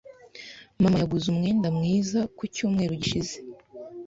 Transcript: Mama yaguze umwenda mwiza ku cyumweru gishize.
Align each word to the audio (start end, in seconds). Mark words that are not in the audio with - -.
Mama 0.81 0.97
yaguze 1.01 1.25
umwenda 1.29 1.67
mwiza 1.77 2.19
ku 2.35 2.43
cyumweru 2.53 2.91
gishize. 3.01 3.35